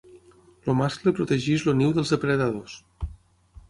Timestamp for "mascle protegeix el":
0.79-1.79